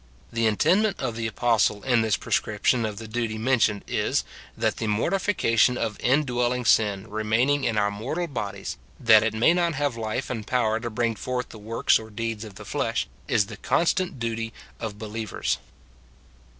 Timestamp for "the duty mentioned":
2.97-3.83